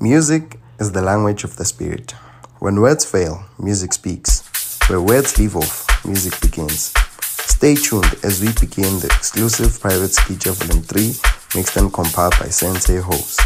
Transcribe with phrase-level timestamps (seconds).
[0.00, 2.12] Music is the language of the spirit.
[2.60, 4.44] When words fail, music speaks.
[4.88, 6.94] Where words leave off, music begins.
[7.20, 12.46] Stay tuned as we begin the exclusive private Sgija Volume 3 mixed and compiled by
[12.46, 13.40] SenseiHoes.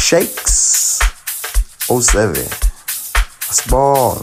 [0.00, 0.98] Shakes
[1.86, 2.34] 07
[3.54, 4.18] Spawn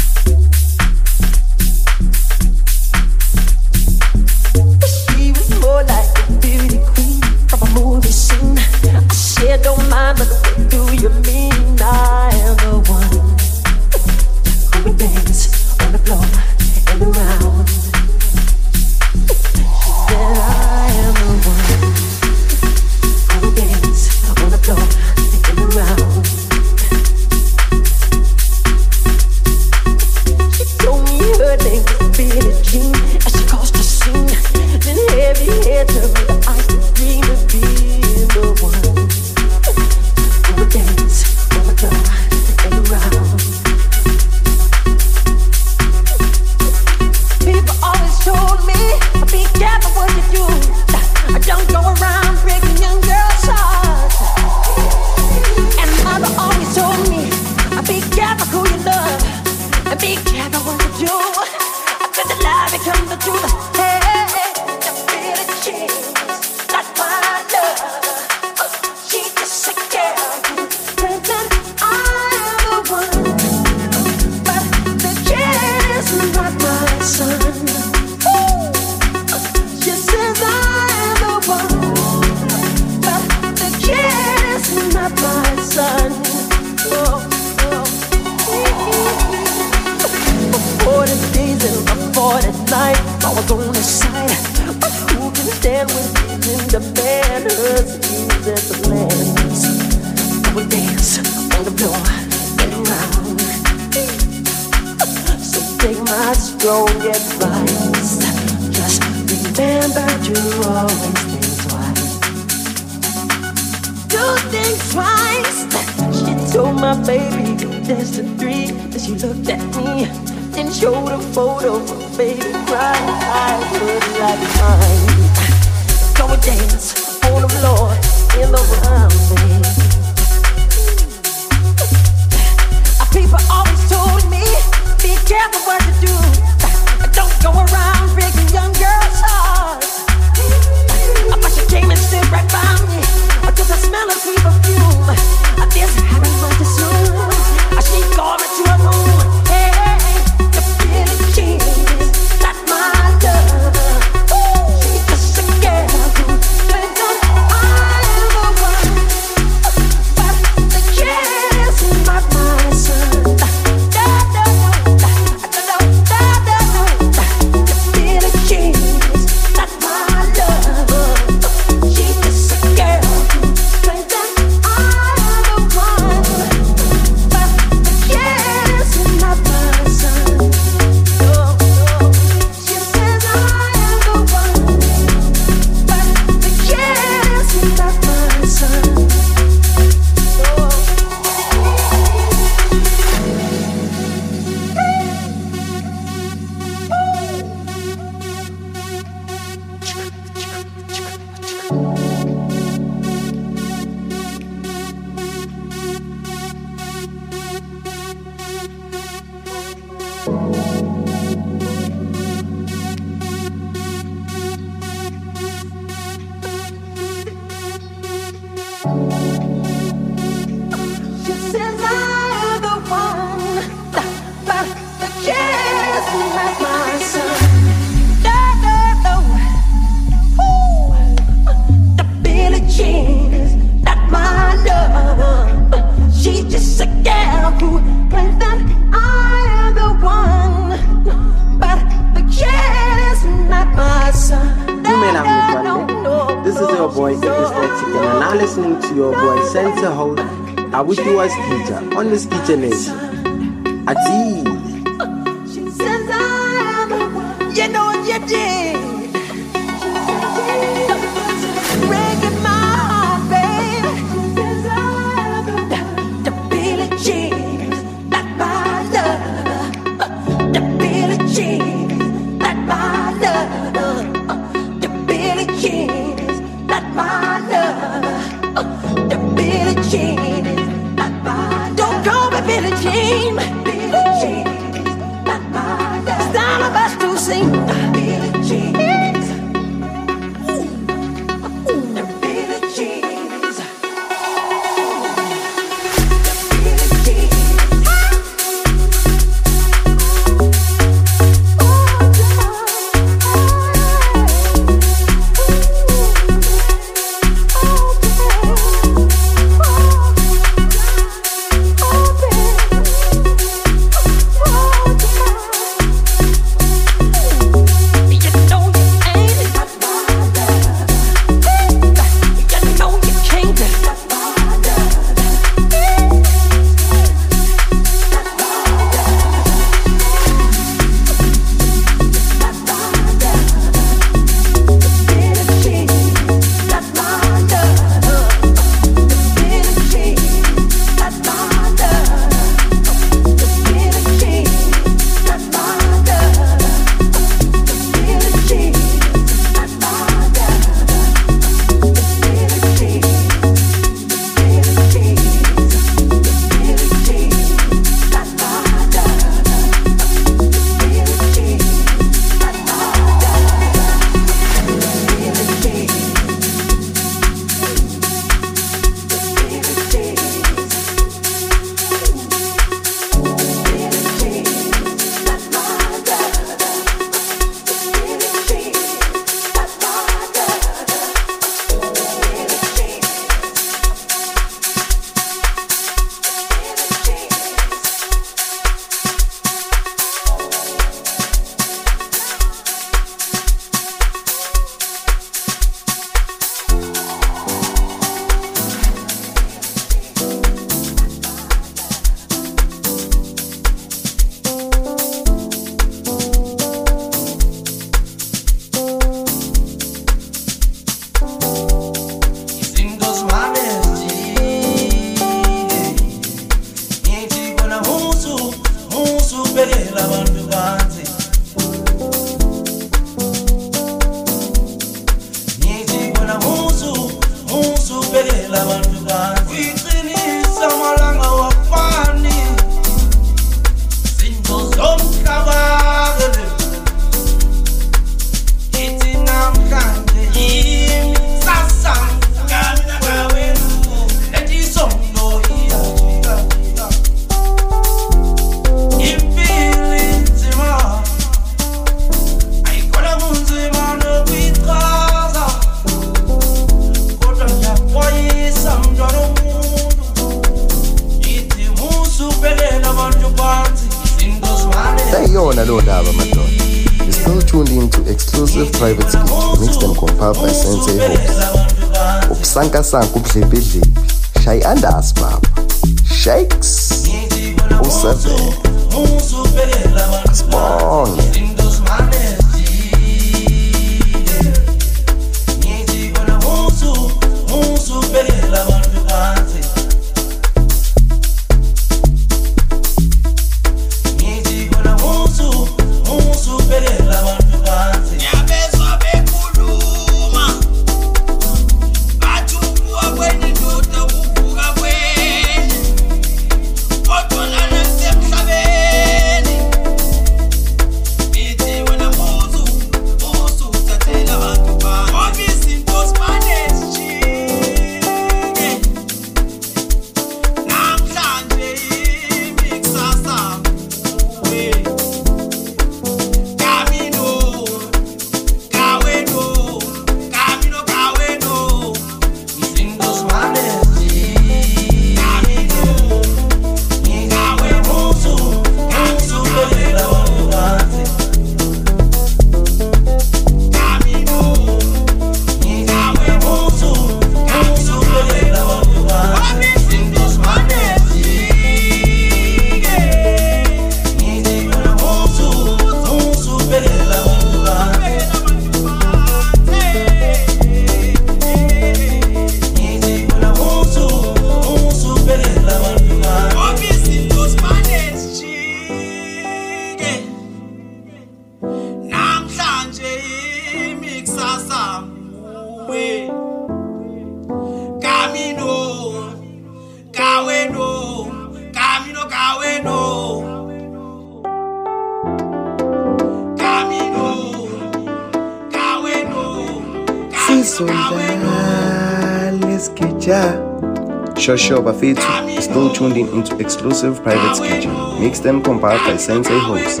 [594.72, 600.00] Shosho Bafetu is still tuned in into exclusive private Sgija, mixed and compiled by SenseiHoes.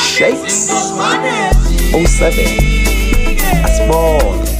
[0.00, 0.70] Shakes.
[1.92, 4.53] 07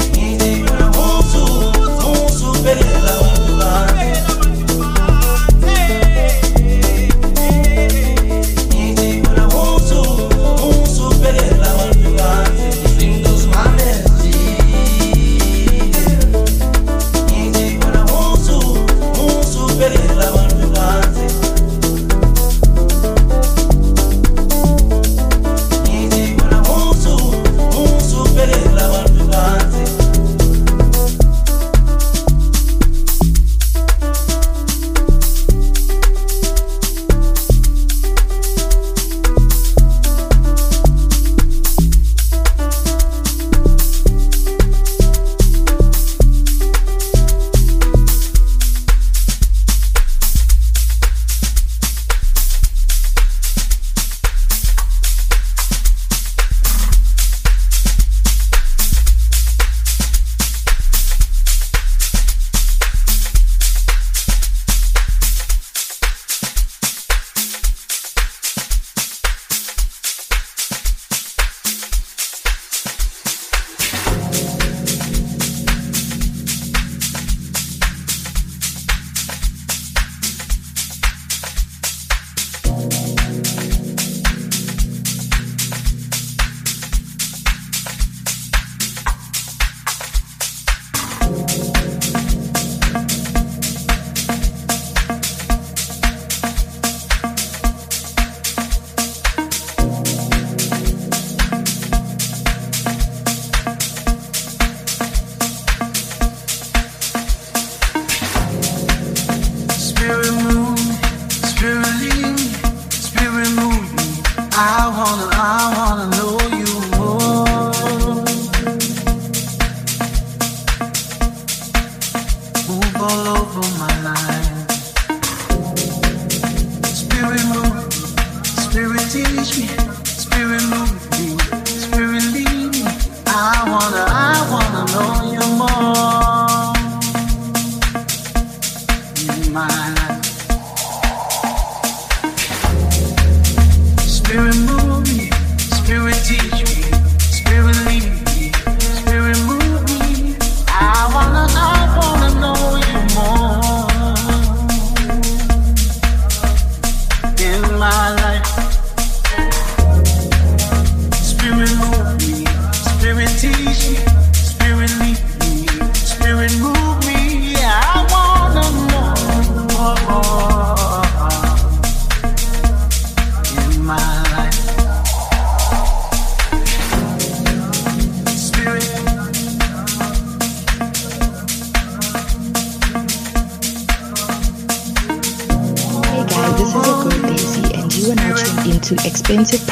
[144.07, 145.31] Spirit move me,
[145.79, 146.83] spirit teach me,
[147.31, 147.94] spirit lead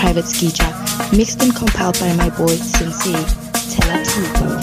[0.02, 3.12] Asball mixed and compiled by my boy Sensei
[3.70, 4.61] Tela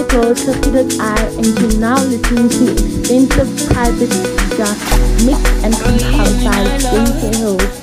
[0.00, 4.10] stay closer to the eye and you now listen to extensive private
[4.56, 7.79] Just Mix and from outside in the house.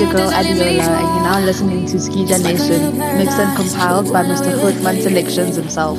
[0.00, 4.22] It's your girl Adiola, and you're now listening to Sgija Nation, mixed and compiled by
[4.22, 4.56] Mr.
[4.56, 5.98] Hoodman Selections himself.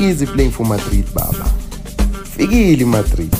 [0.00, 1.44] Easy playing for Madrid, Baba.
[2.24, 3.34] Fikili Madrid.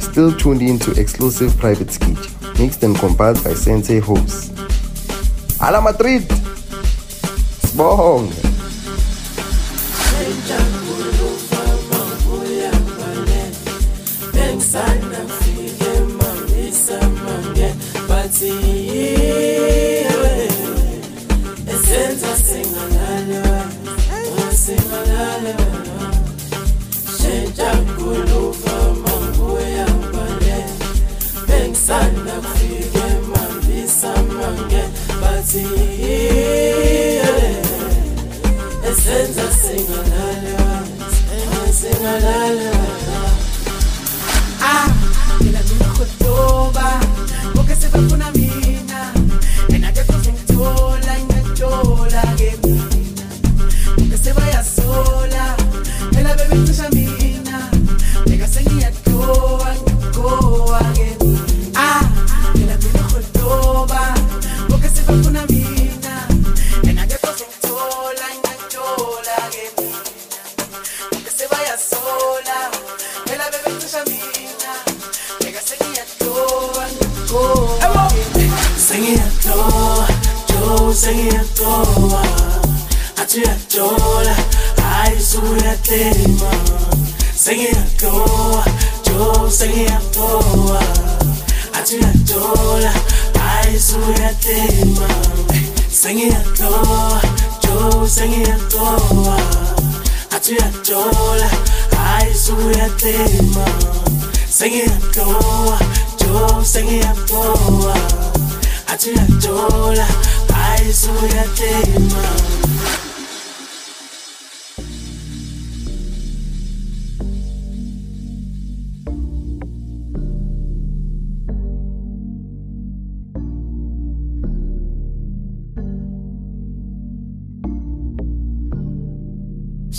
[0.00, 4.50] Still tuned into exclusive private Sgija, mixed and compiled by Sensei hosts.
[5.60, 6.22] Ala Madrid!
[7.66, 8.43] Sbong!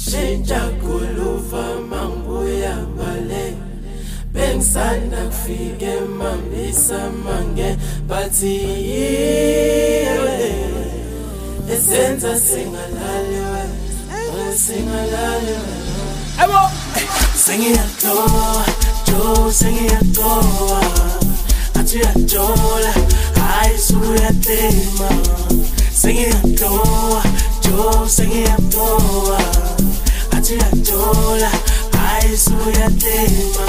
[0.03, 3.45] shintsha kuluva mangibuya ngale.
[4.33, 7.77] Bengisanda kufika emambisa mange
[8.07, 8.55] bathi
[8.89, 10.55] yiyele.
[11.73, 16.61] Esenza singalali wena singalali wena ebo!
[17.45, 18.65] Sengiyatola
[19.07, 20.81] jo sengiyatola
[21.79, 22.93] athi yatola
[23.39, 25.09] hayi suyatema
[25.93, 27.23] sengiyatola
[27.63, 29.39] jo sengiyatola
[30.45, 31.51] athi uyajola
[31.97, 33.65] hayi suyatema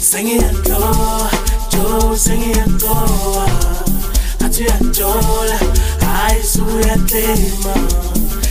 [0.00, 1.30] sengiyatoa
[1.72, 3.48] jo sengiyatoa
[4.44, 5.58] athi uyajola
[6.12, 7.74] hayi suyatema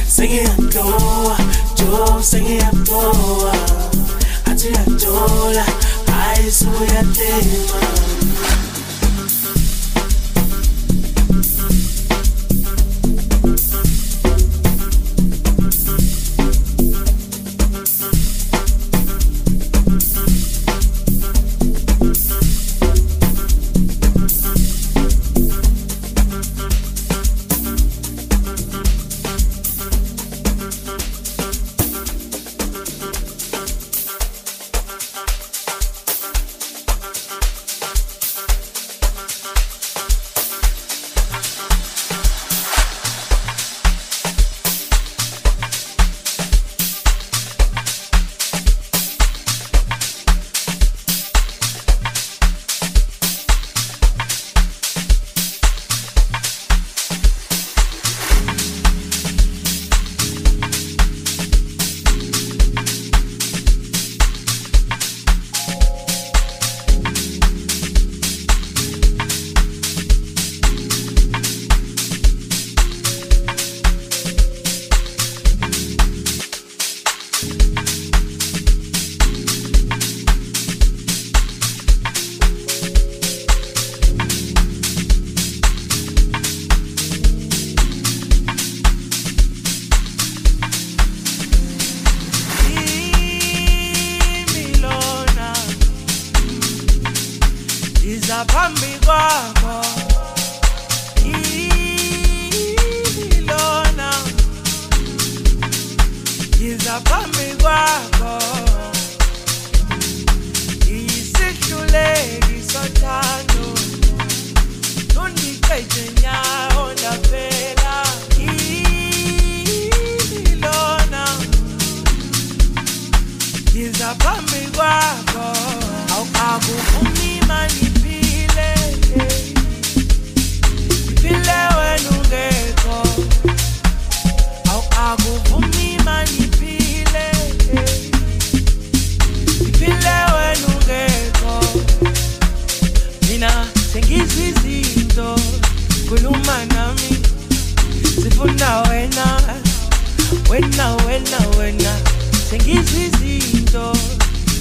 [0.08, 1.38] sengiyatoa
[1.78, 3.54] jo sengiyatoa
[4.46, 5.66] athi uyajola
[6.12, 7.80] hayi suyatema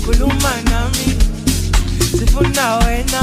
[0.05, 1.07] khuluma nami.
[2.19, 3.23] Sifuna wena.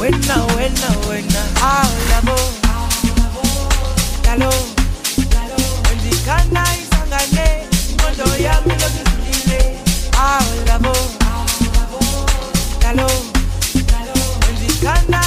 [0.00, 1.42] Wena wena wena.
[1.62, 2.36] Awu labo
[4.24, 4.50] lalo
[5.88, 7.48] wendikhanda isangane.
[7.90, 9.60] Ingqondo yami lokhu izulile
[10.12, 10.94] awu labo
[12.82, 13.08] lalo
[14.46, 15.20] wendikhanda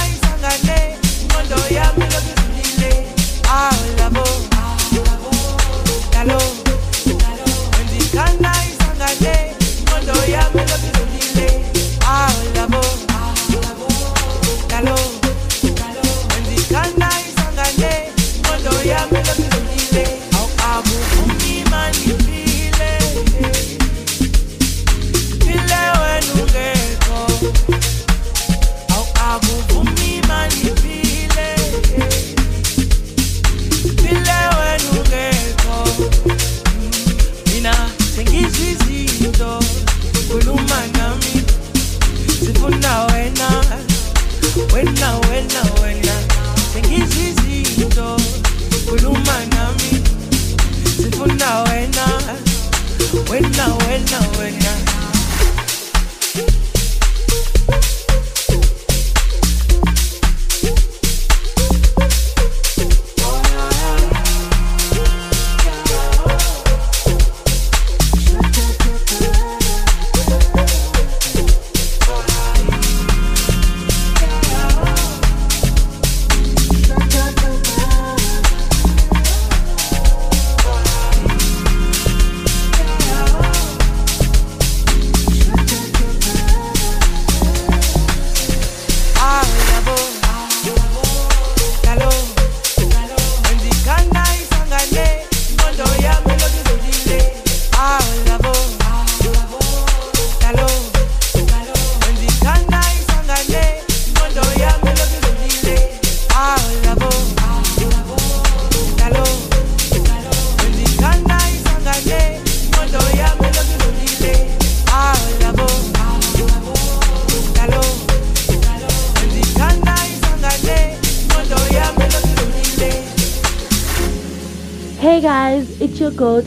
[126.22, 126.40] girl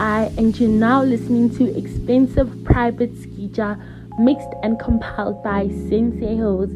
[0.00, 3.80] I, and you're now listening to Expensive Private Sgija,
[4.18, 6.73] mixed and compiled by SenseiHoes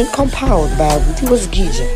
[0.00, 1.86] and compiled by Abuti was Gija,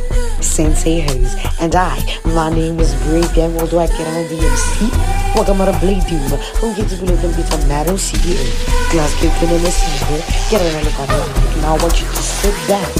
[0.44, 1.96] SenseiHoes, and I.
[2.36, 3.54] My name is Brave Gang.
[3.54, 4.90] What do I get on the MC?
[5.34, 6.36] Welcome to Blade Duva.
[6.60, 8.44] Who gets to believe them bits of Madam CDA?
[8.92, 10.50] Glass cake in message.
[10.50, 11.16] Get around the corner.
[11.62, 12.92] Now I want you to sit back,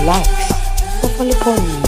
[0.00, 0.28] relax,
[1.02, 1.83] fall upon me,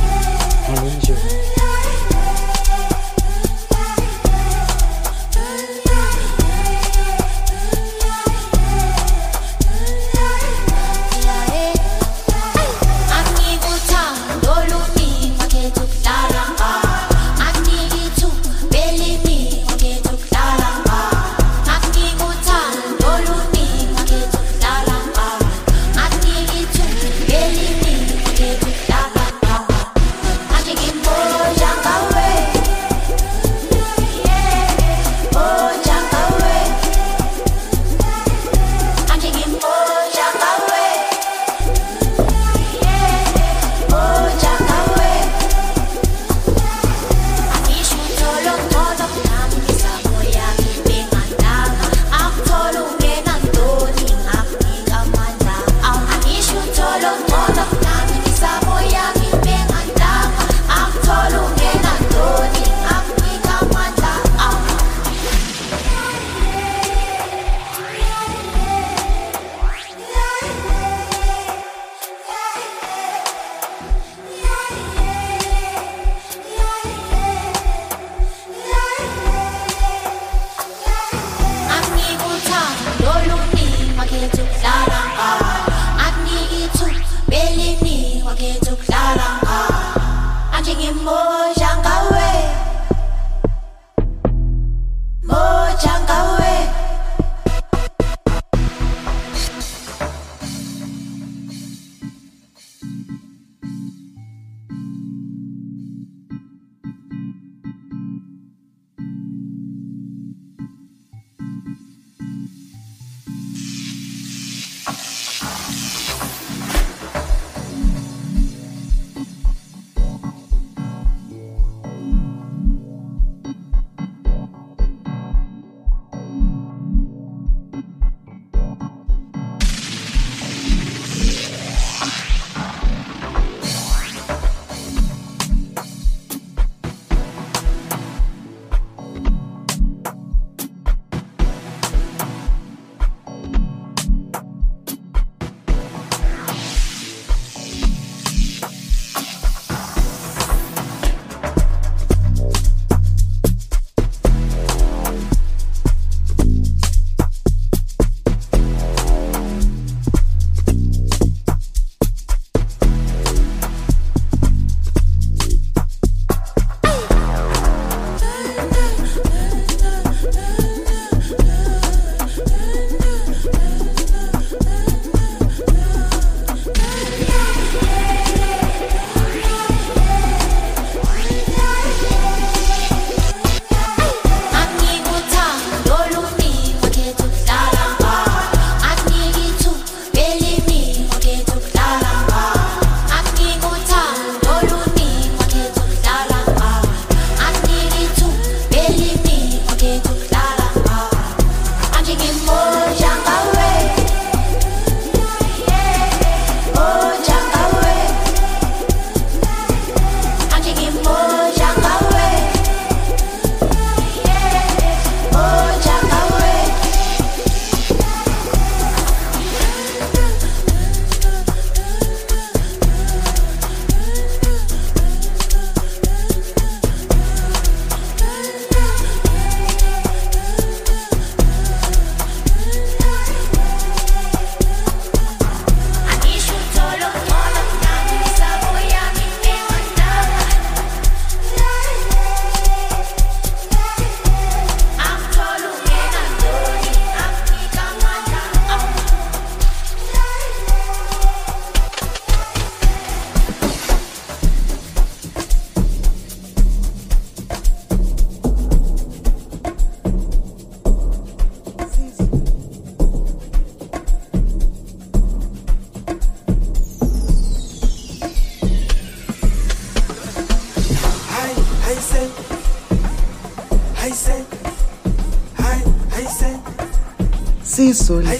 [278.06, 278.38] Soldales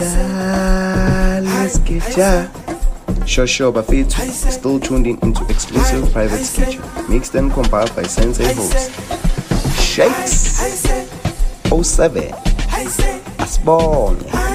[1.84, 2.46] que ya.
[3.26, 7.08] Sure, sure, is still tuned in into exclusive private Sgija.
[7.08, 8.90] mixed and compiled by SenseiHoes.
[9.82, 10.86] Shakes
[11.68, 12.32] 07
[13.38, 14.45] Asbone.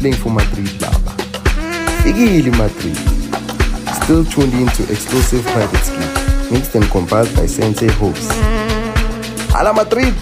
[0.00, 1.12] Playing for Madrid, Baba.
[2.02, 2.96] Fikile Madrid.
[4.02, 8.30] Still tuned in to exclusive private ski, mixed and compiled by SenseiHoes.
[9.50, 10.14] Hala Madrid!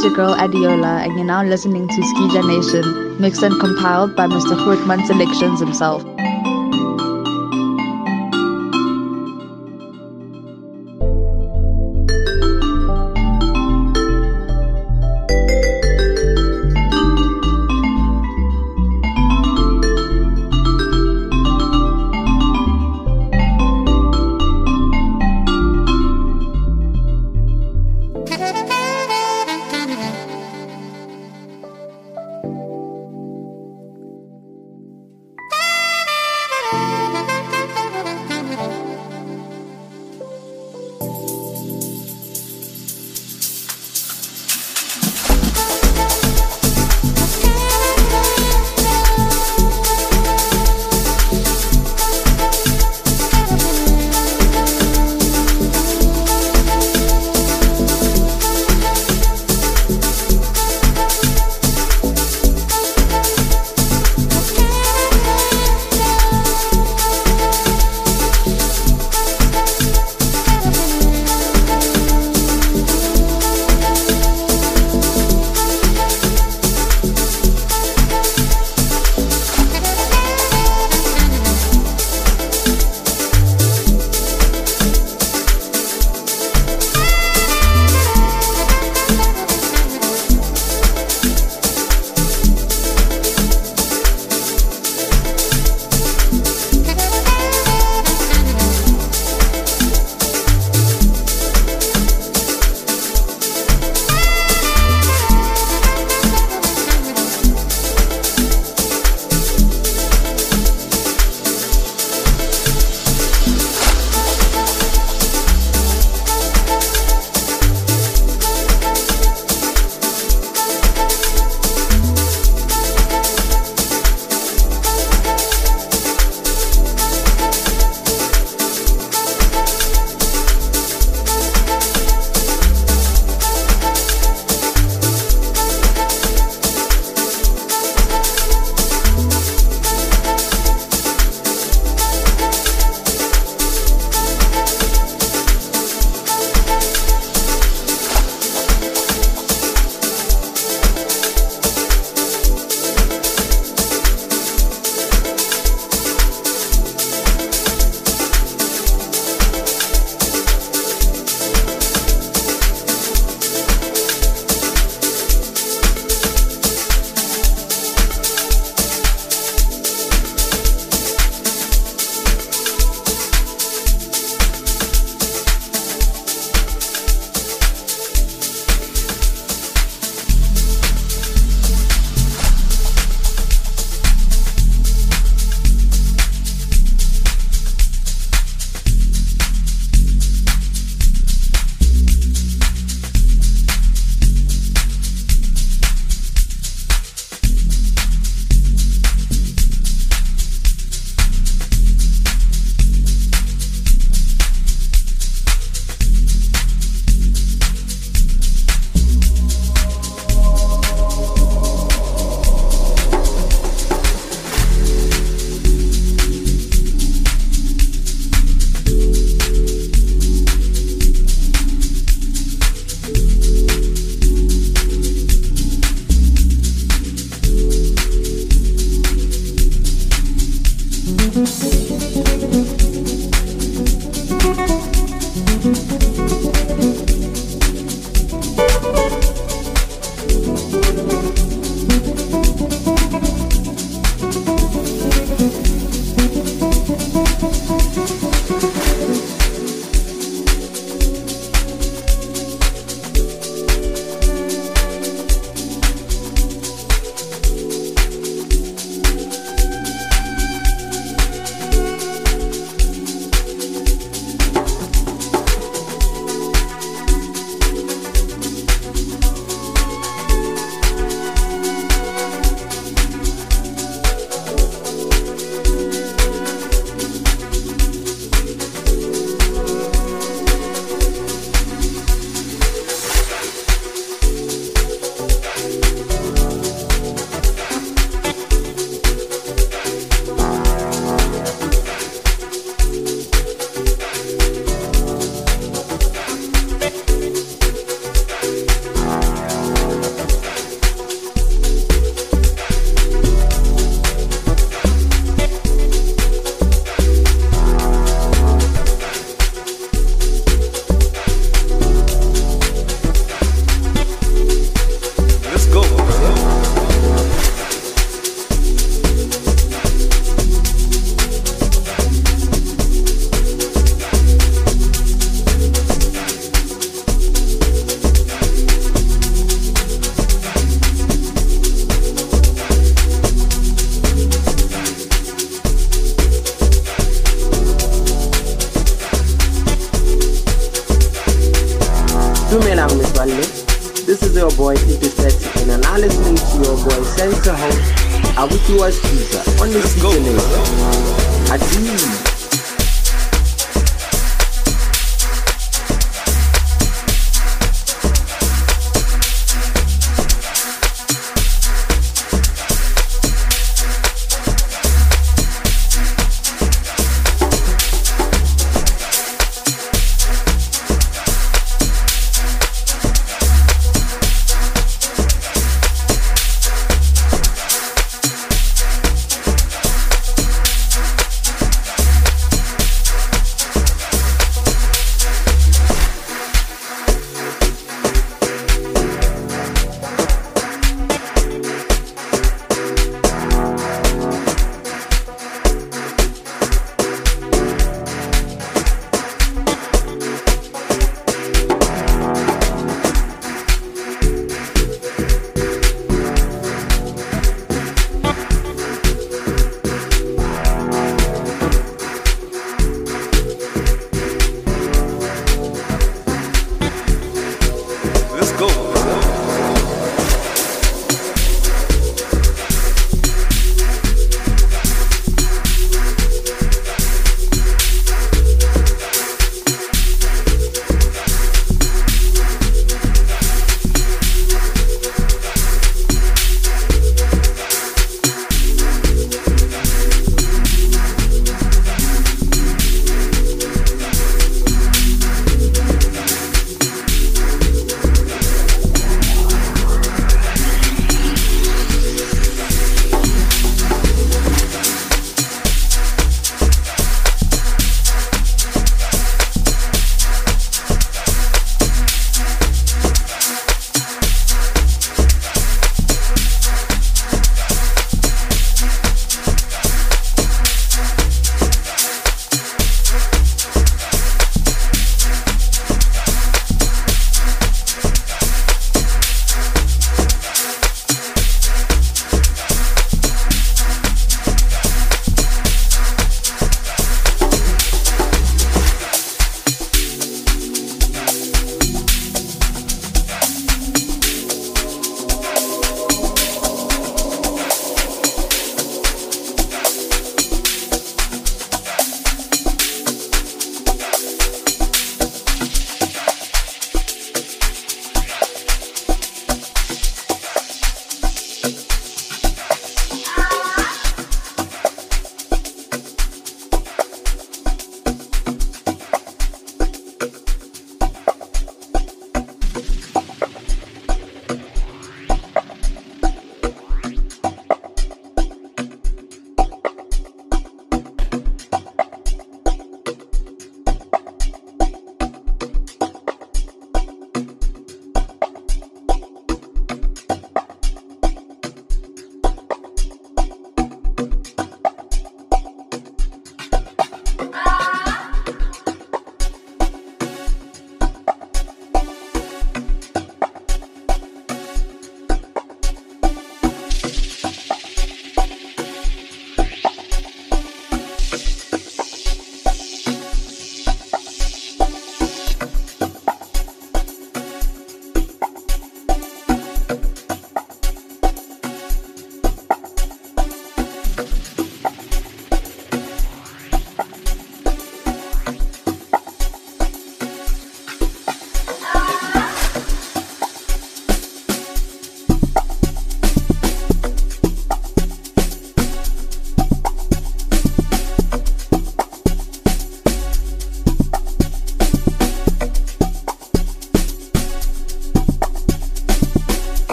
[0.00, 4.28] It's your girl Adiola, and you're now listening to Sgija Nation, mixed and compiled by
[4.28, 4.56] Mr.
[4.56, 6.02] Grootman Selections himself.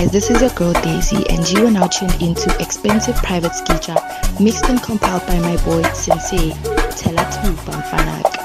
[0.00, 4.40] Guys, this is your girl Daisy, and you are now tuned into Expensive Private Sgija,
[4.40, 6.52] mixed and compiled by my boy Sensei
[6.96, 8.39] Telatu Bamfanak.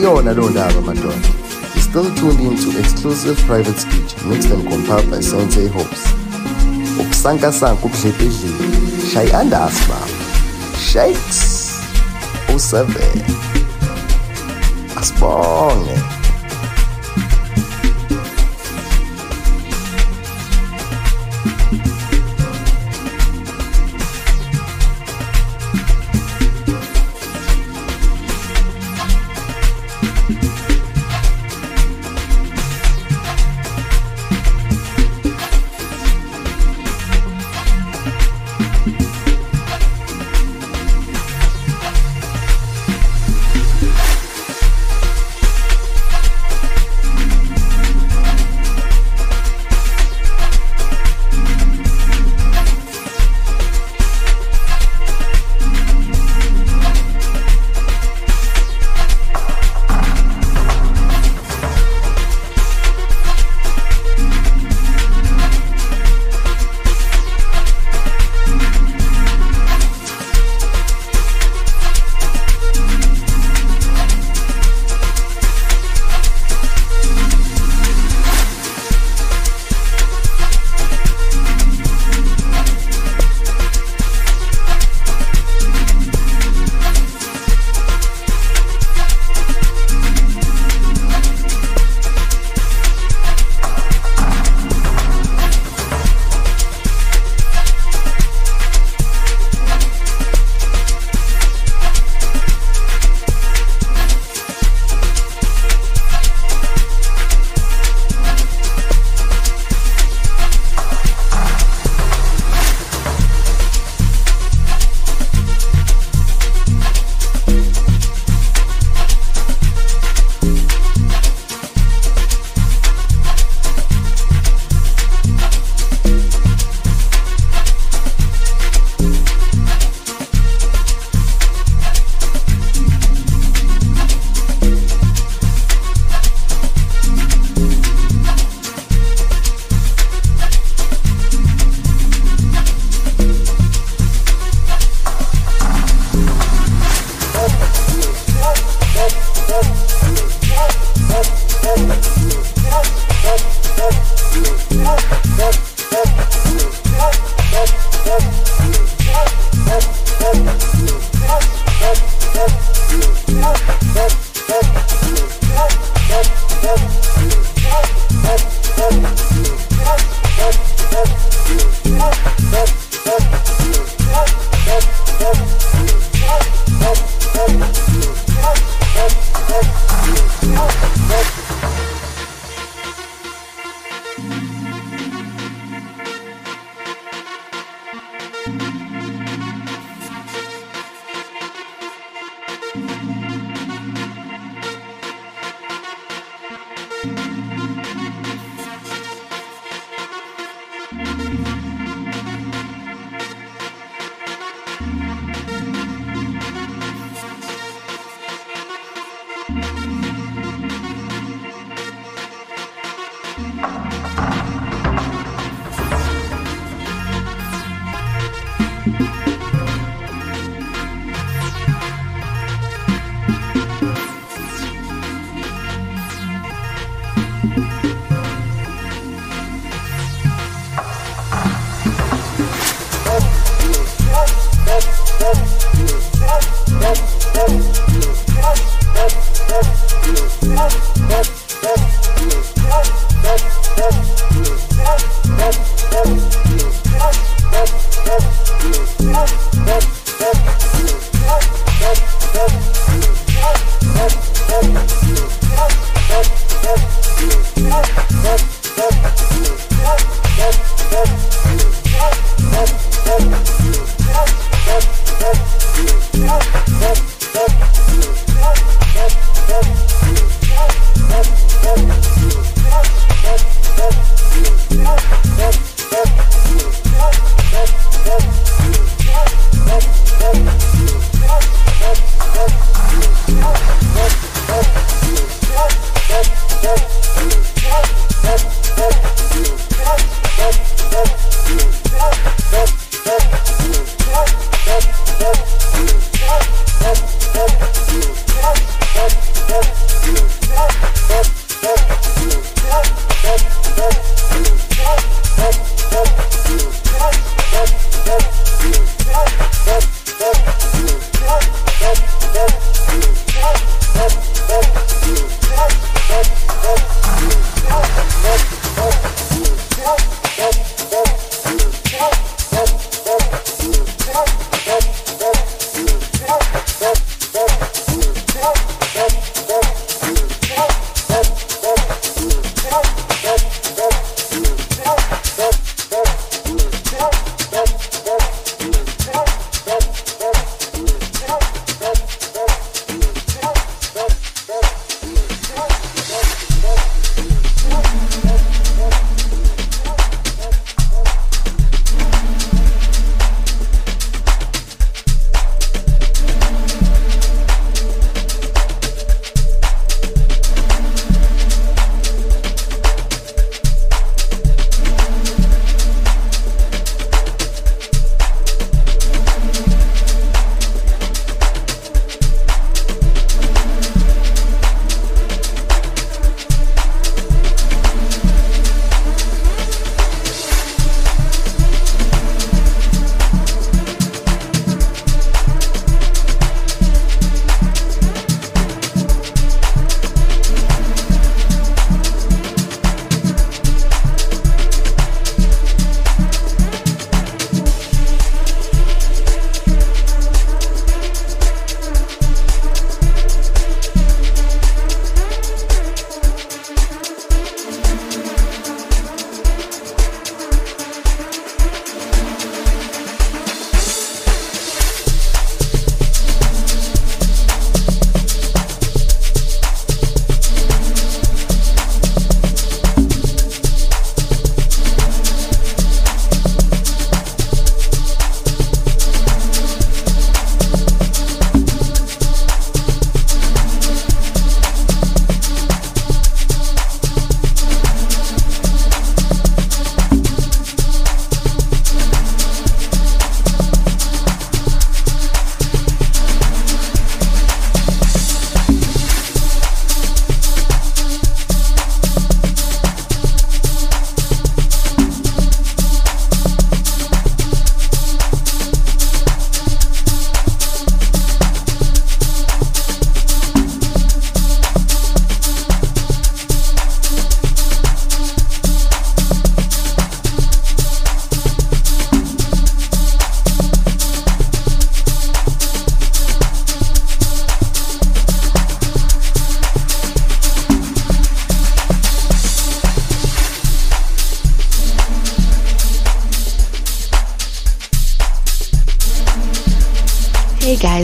[0.00, 1.28] Ayiyona leyo ndaba madoda.
[1.78, 6.00] Still tuned into exclusive private speech mixed and compiled by Sensei Hopes.
[7.00, 8.50] Ukusankasanka ukudledledle.
[9.12, 10.08] Shay andas baba.
[10.80, 11.76] Shakes.
[12.48, 12.96] 07.
[14.96, 16.19] Asibonge.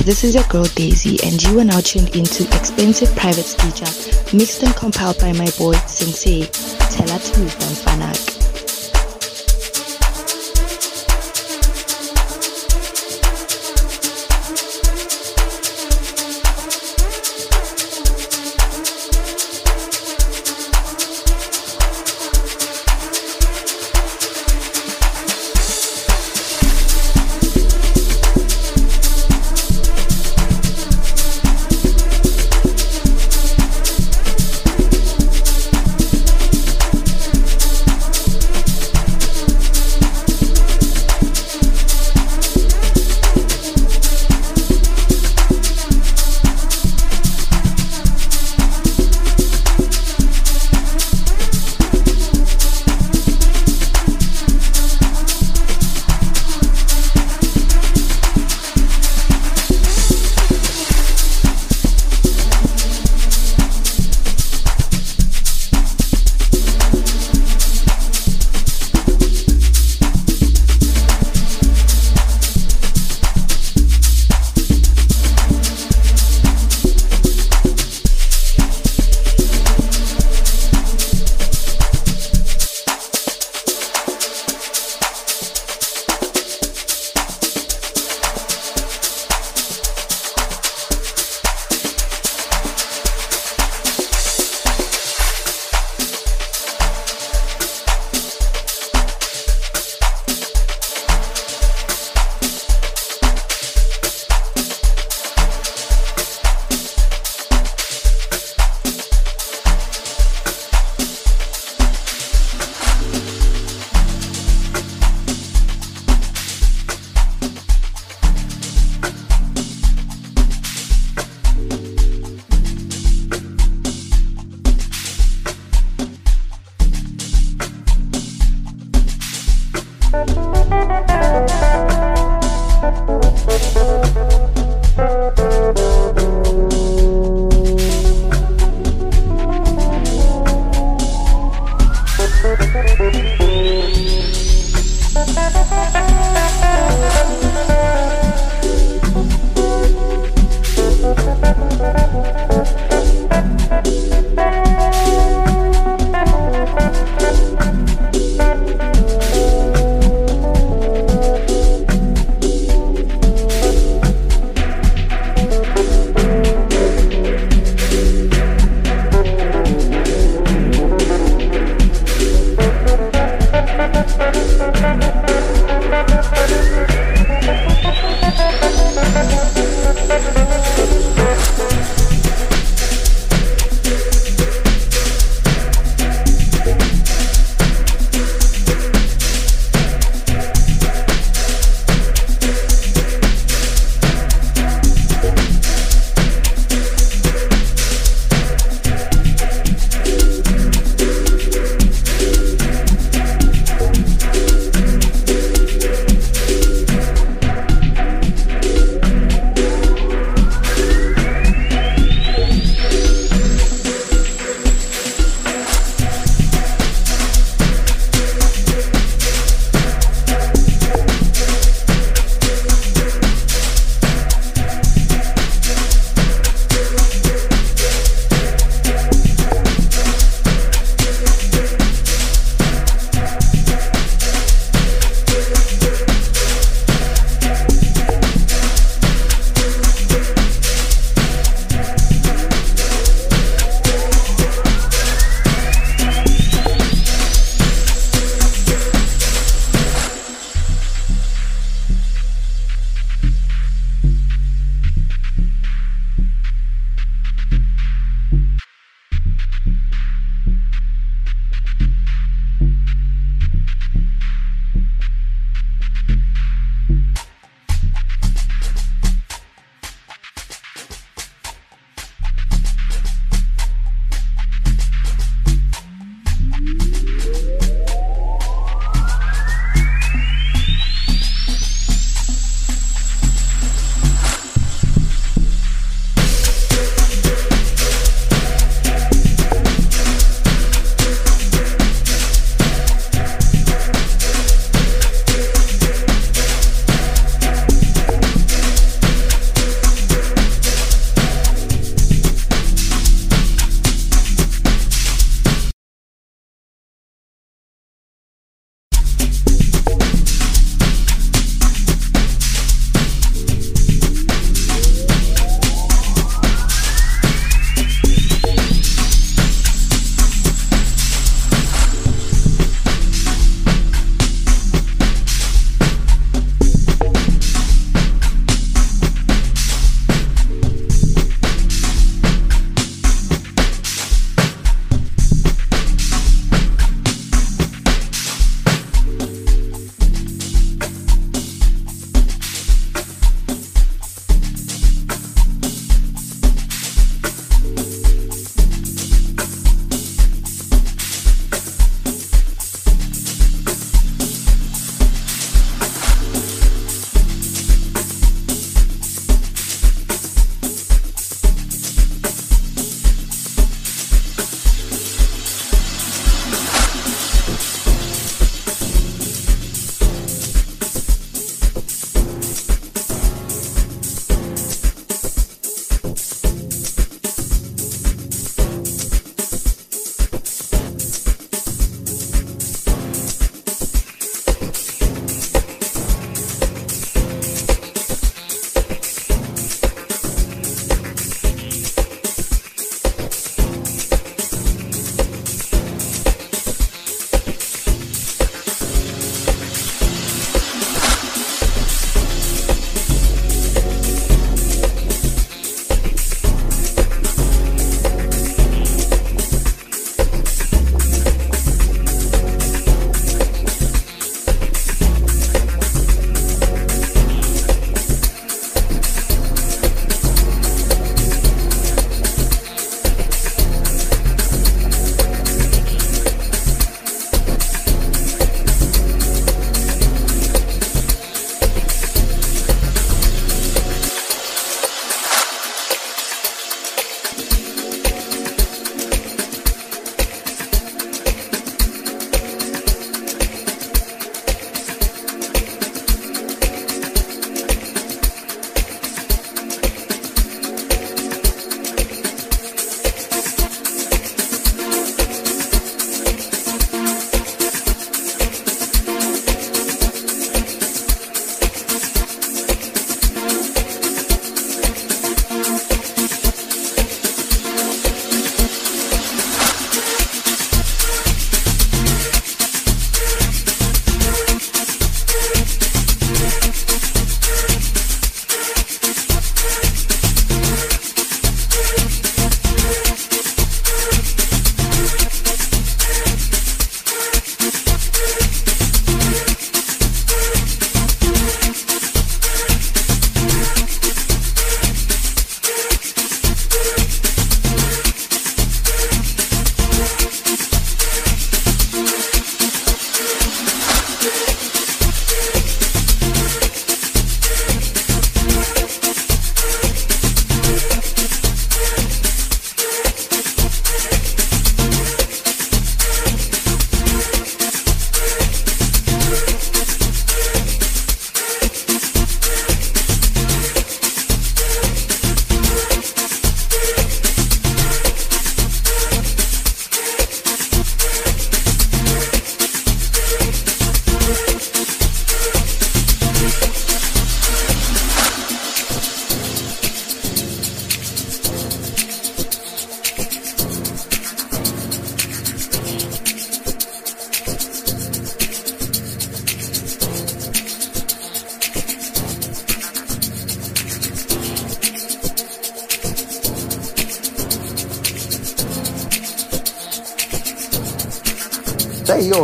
[0.06, 4.62] This is your girl Daisy, and you are now tuned into Expensive Private Sgija, mixed
[4.62, 6.46] and compiled by my boy Sensei,
[6.92, 8.35] Tela 2 from Fanak.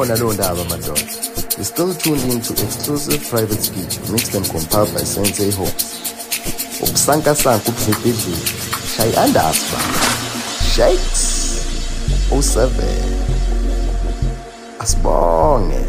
[0.03, 1.01] Sayiyona leyo ndaba madoda
[1.57, 5.73] you're still tuned into exclusive private Sgija mixed and compiled by SenseiHoes
[6.83, 8.37] ukusankasanka ukubhebhedlela
[8.97, 9.79] shayi andasba
[10.77, 11.43] shakes.
[12.31, 12.69] 07
[14.79, 15.81] asibonge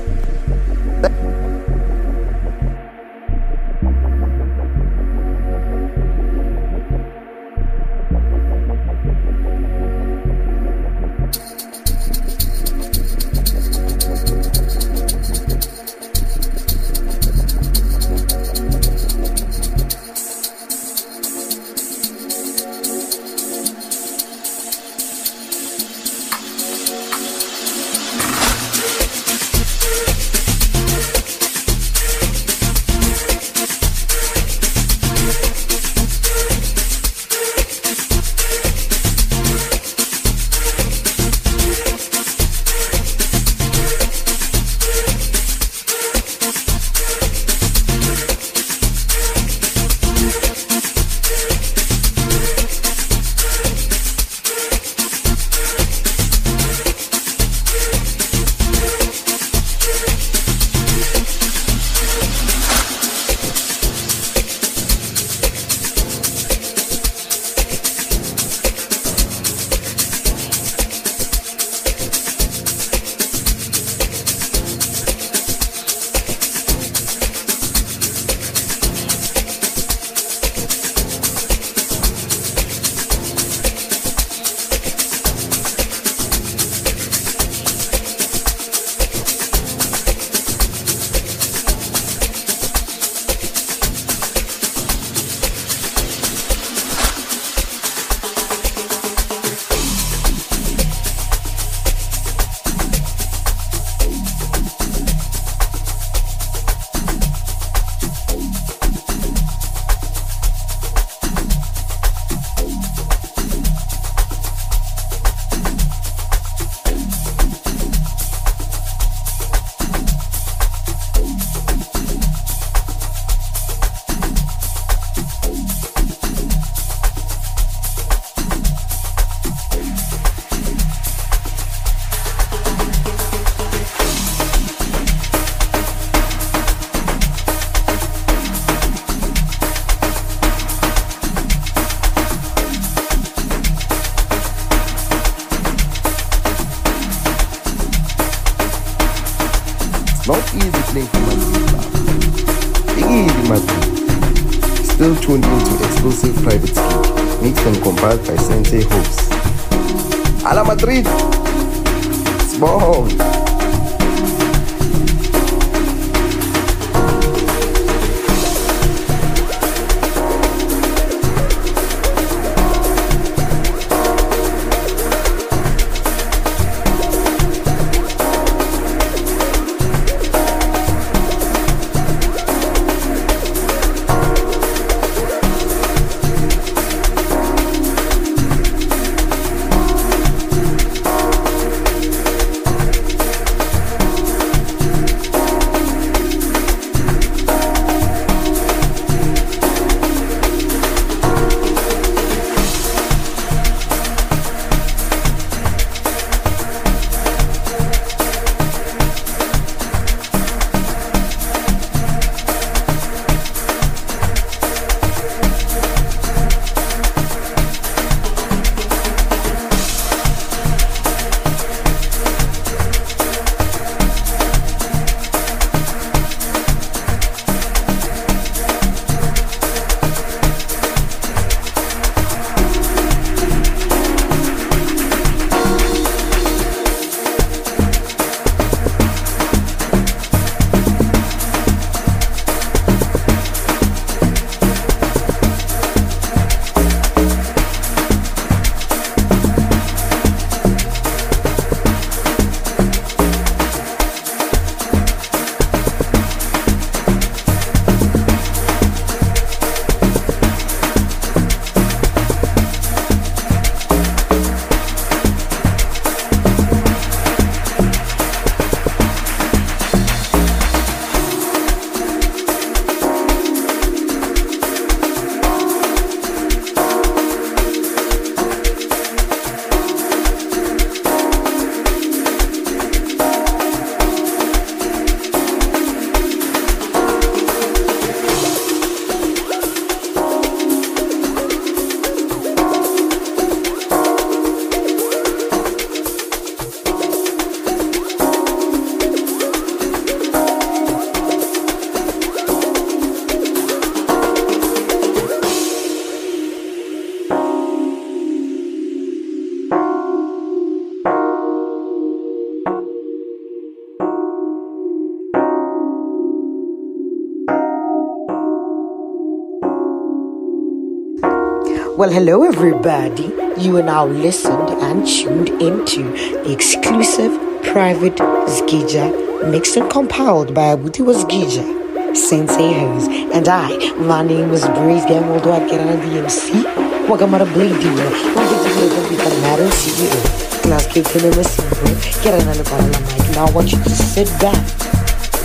[322.03, 323.31] Well, hello, everybody.
[323.57, 326.03] You are now listened and tuned into
[326.43, 327.31] the exclusive
[327.63, 333.93] private Sgija mixed and compiled by Abuti was SenseiHoes, and I.
[333.93, 336.65] My name is Breeze Gang, although I get on the MC.
[337.07, 338.09] Welcome to Blade Dealer.
[338.35, 340.61] Welcome to the Matter CEO.
[340.63, 341.95] Class K Killer Simple.
[342.21, 343.31] Get another call on the mic.
[343.33, 344.59] Now I want you to sit back,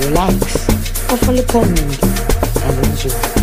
[0.01, 0.69] relax,
[1.09, 1.83] and follow upon me
[2.65, 3.38] and enjoy.